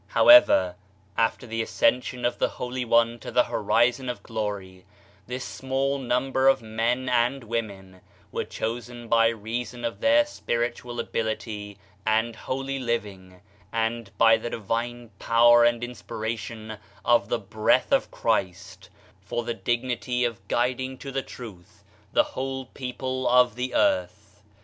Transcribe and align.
However, 0.07 0.77
after 1.15 1.45
the 1.45 1.61
ascension 1.61 2.25
of 2.25 2.39
the 2.39 2.49
holy 2.49 2.83
One 2.83 3.19
to 3.19 3.29
the 3.29 3.43
horizon 3.43 4.09
of 4.09 4.23
glory, 4.23 4.83
this 5.27 5.45
small 5.45 5.99
number 5.99 6.47
of 6.47 6.59
men 6.63 7.07
and 7.07 7.43
women 7.43 8.01
were 8.31 8.43
chosen 8.43 9.07
by 9.07 9.27
reason 9.27 9.85
of 9.85 9.99
their 9.99 10.25
spiritual 10.25 10.99
ability 10.99 11.77
and 12.03 12.35
holy 12.35 12.79
living 12.79 13.41
and 13.71 14.09
by 14.17 14.37
the 14.37 14.49
divine 14.49 15.11
power 15.19 15.63
and 15.63 15.83
inspira 15.83 16.35
tion 16.35 16.77
of 17.05 17.29
the 17.29 17.37
breath 17.37 17.91
of 17.91 18.09
Christ, 18.09 18.89
for 19.23 19.43
the 19.43 19.53
dignity 19.53 20.23
of 20.25 20.47
guiding 20.47 20.97
to 20.97 21.11
die 21.11 21.21
truth 21.21 21.83
the 22.11 22.23
whole 22.33 22.65
people 22.65 23.29
of 23.29 23.53
the 23.53 23.75
earth. 23.75 24.41